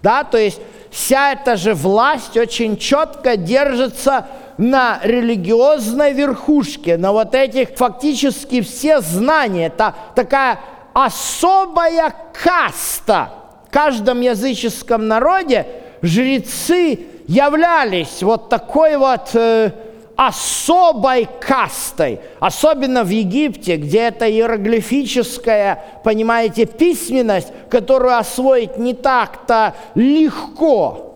да, 0.00 0.24
то 0.24 0.38
есть 0.38 0.58
вся 0.90 1.32
эта 1.32 1.56
же 1.56 1.74
власть 1.74 2.34
очень 2.38 2.78
четко 2.78 3.36
держится 3.36 4.26
на 4.58 5.00
религиозной 5.02 6.12
верхушке, 6.12 6.96
на 6.96 7.12
вот 7.12 7.34
этих 7.34 7.70
фактически 7.76 8.60
все 8.60 9.00
знания. 9.00 9.66
Это 9.66 9.94
такая 10.14 10.60
особая 10.92 12.12
каста. 12.42 13.30
В 13.68 13.70
каждом 13.70 14.20
языческом 14.20 15.06
народе 15.06 15.66
жрецы 16.02 17.06
являлись 17.26 18.22
вот 18.22 18.48
такой 18.48 18.96
вот 18.96 19.30
э, 19.34 19.70
особой 20.16 21.28
кастой, 21.40 22.20
особенно 22.40 23.04
в 23.04 23.10
Египте, 23.10 23.76
где 23.76 24.00
это 24.08 24.28
иероглифическая, 24.28 25.84
понимаете, 26.02 26.66
письменность, 26.66 27.52
которую 27.70 28.16
освоить 28.16 28.78
не 28.78 28.94
так-то 28.94 29.74
легко. 29.94 31.07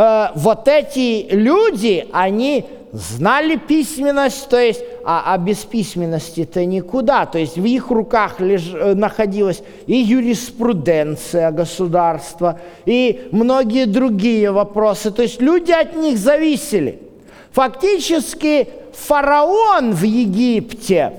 Э, 0.00 0.28
вот 0.34 0.66
эти 0.66 1.26
люди, 1.30 2.06
они 2.10 2.64
знали 2.92 3.56
письменность, 3.56 4.48
то 4.48 4.58
есть, 4.58 4.82
а, 5.04 5.34
а 5.34 5.38
без 5.38 5.58
письменности-то 5.58 6.64
никуда. 6.64 7.26
То 7.26 7.38
есть 7.38 7.58
в 7.58 7.64
их 7.64 7.90
руках 7.90 8.40
леж, 8.40 8.72
э, 8.72 8.94
находилась 8.94 9.62
и 9.86 9.96
юриспруденция 9.96 11.50
государства, 11.50 12.58
и 12.86 13.28
многие 13.30 13.84
другие 13.84 14.50
вопросы. 14.50 15.10
То 15.10 15.22
есть 15.22 15.42
люди 15.42 15.72
от 15.72 15.94
них 15.96 16.16
зависели– 16.16 16.98
Фактически 17.52 18.68
фараон 18.92 19.92
в 19.92 20.02
Египте, 20.04 21.12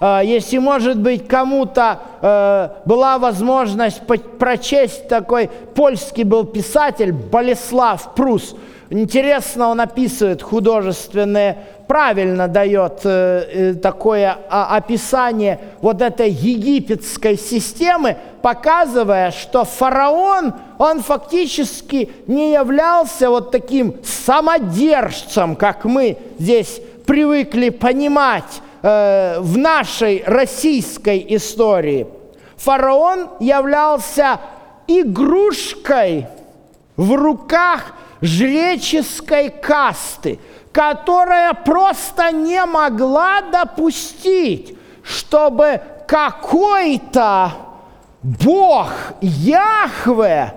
если, 0.00 0.58
может 0.58 0.98
быть, 0.98 1.26
кому-то 1.28 2.00
э, 2.20 2.68
была 2.84 3.18
возможность 3.18 4.02
прочесть 4.38 5.08
такой 5.08 5.48
польский 5.74 6.24
был 6.24 6.44
писатель 6.44 7.12
Болеслав 7.12 8.14
Прус. 8.14 8.56
Интересно, 8.90 9.68
он 9.68 9.80
описывает 9.80 10.42
художественные 10.42 11.58
правильно 11.86 12.48
дает 12.48 13.00
э, 13.04 13.46
э, 13.52 13.74
такое 13.74 14.38
а, 14.48 14.76
описание 14.76 15.60
вот 15.80 16.02
этой 16.02 16.30
египетской 16.30 17.36
системы, 17.36 18.16
показывая, 18.42 19.30
что 19.30 19.64
фараон, 19.64 20.54
он 20.78 21.02
фактически 21.02 22.10
не 22.26 22.52
являлся 22.52 23.30
вот 23.30 23.50
таким 23.50 23.96
самодержцем, 24.02 25.56
как 25.56 25.84
мы 25.84 26.18
здесь 26.38 26.80
привыкли 27.06 27.68
понимать 27.68 28.62
э, 28.84 29.40
в 29.40 29.56
нашей 29.56 30.22
российской 30.26 31.24
истории. 31.30 32.06
Фараон 32.56 33.30
являлся 33.40 34.40
игрушкой 34.86 36.28
в 36.96 37.14
руках 37.14 37.94
жреческой 38.20 39.50
касты– 39.50 40.38
которая 40.74 41.54
просто 41.54 42.32
не 42.32 42.66
могла 42.66 43.42
допустить, 43.42 44.76
чтобы 45.04 45.80
какой-то 46.08 47.52
Бог 48.20 48.90
Яхве 49.20 50.52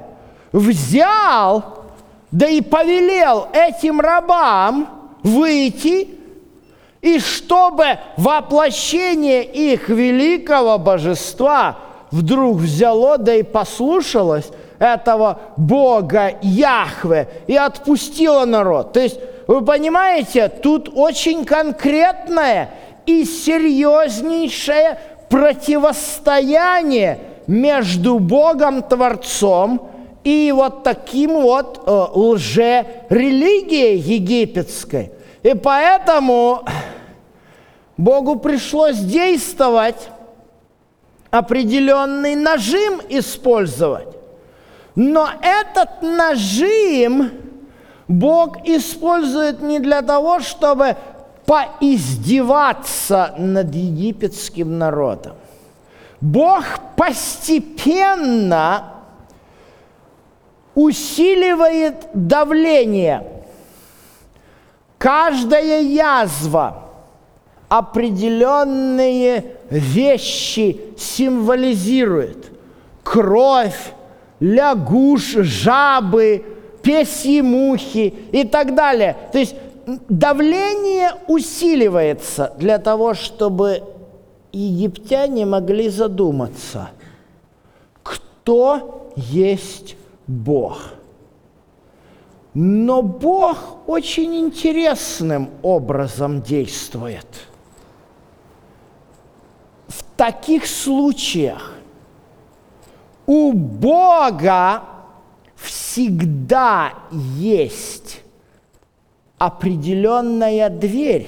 взял, 0.52 1.86
да 2.32 2.48
и 2.48 2.62
повелел 2.62 3.48
этим 3.54 4.02
рабам 4.02 4.90
выйти, 5.22 6.17
и 7.02 7.20
чтобы 7.20 8.00
воплощение 8.18 9.44
их 9.44 9.90
великого 9.90 10.78
божества 10.78 11.78
вдруг 12.12 12.58
взяло, 12.58 13.18
да 13.18 13.36
и 13.36 13.44
послушалось 13.44 14.50
этого 14.80 15.40
Бога 15.58 16.34
Яхве 16.42 17.28
и 17.48 17.56
отпустило 17.56 18.46
народ. 18.46 18.94
То 18.94 19.00
есть 19.00 19.20
вы 19.48 19.64
понимаете, 19.64 20.50
тут 20.50 20.90
очень 20.94 21.46
конкретное 21.46 22.72
и 23.06 23.24
серьезнейшее 23.24 25.00
противостояние 25.30 27.20
между 27.48 28.20
Богом 28.20 28.84
Творцом 28.84 29.90
и 30.24 30.52
вот 30.54 30.84
таким 30.84 31.42
вот 31.42 31.82
э, 31.86 32.06
лже-религией 32.14 33.98
египетской. 33.98 35.12
И 35.44 35.54
поэтому 35.54 36.64
Богу 37.98 38.36
пришлось 38.36 39.00
действовать, 39.00 40.10
определенный 41.32 42.36
нажим 42.36 43.02
использовать. 43.10 44.08
Но 44.96 45.30
этот 45.42 46.02
нажим 46.02 47.32
Бог 48.08 48.66
использует 48.66 49.62
не 49.62 49.80
для 49.80 50.02
того, 50.02 50.40
чтобы 50.40 50.96
поиздеваться 51.46 53.34
над 53.38 53.74
египетским 53.74 54.78
народом. 54.78 55.34
Бог 56.22 56.64
постепенно 56.96 58.94
усиливает 60.76 62.08
давление. 62.14 63.26
Каждая 64.98 65.82
язва 65.82 66.87
определенные 67.70 69.58
вещи 69.70 70.80
символизирует. 70.98 72.52
Кровь, 73.04 73.94
лягуш, 74.40 75.36
жабы, 75.38 76.46
песьи 76.82 77.42
мухи 77.42 78.14
и 78.32 78.44
так 78.46 78.76
далее. 78.76 79.18
То 79.32 79.40
есть 79.40 79.56
давление 80.10 81.12
усиливается 81.28 82.54
для 82.58 82.78
того, 82.78 83.14
чтобы 83.14 83.84
египтяне 84.52 85.46
могли 85.46 85.90
задуматься, 85.90 86.90
кто 88.04 89.12
есть 89.16 89.96
Бог. 90.28 90.80
Но 92.54 93.02
Бог 93.02 93.88
очень 93.88 94.36
интересным 94.36 95.50
образом 95.62 96.42
действует. 96.42 97.28
В 99.88 100.04
таких 100.16 100.68
случаях 100.68 101.74
у 103.26 103.54
Бога 103.54 104.84
всегда 105.56 106.94
есть 107.12 108.22
определенная 109.38 110.70
дверь, 110.70 111.28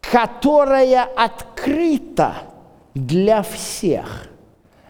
которая 0.00 1.04
открыта 1.04 2.34
для 2.94 3.42
всех, 3.42 4.28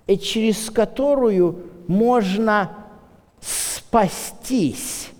и 0.06 0.16
через 0.16 0.70
которую 0.70 1.66
можно 1.86 2.70
спастись 3.40 5.10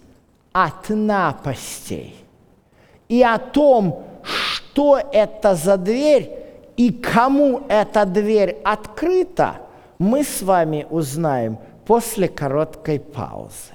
от 0.53 0.89
напастей. 0.89 2.17
И 3.09 3.23
о 3.23 3.39
том, 3.39 4.05
что 4.23 5.01
это 5.13 5.55
за 5.55 5.77
дверь 5.77 6.48
и 6.79 6.93
кому 6.93 7.65
эта 7.69 8.07
дверь 8.07 8.57
открыта, 8.65 9.57
мы 9.99 10.23
с 10.23 10.41
вами 10.43 10.87
узнаем 10.89 11.59
после 11.85 12.29
короткой 12.29 13.01
паузы. 13.01 13.75